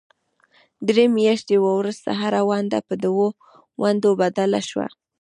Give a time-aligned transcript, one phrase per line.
[0.87, 3.27] درې میاشتې وروسته هره ونډه پر دوو
[3.81, 4.87] ونډو بدله شوه.